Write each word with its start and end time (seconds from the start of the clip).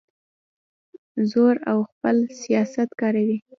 زور 1.31 1.55
او 1.71 1.79
خپل 1.91 2.17
صلاحیت 2.41 2.89
کاروي. 2.99 3.37